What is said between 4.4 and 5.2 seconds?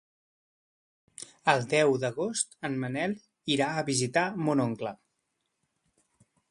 mon oncle.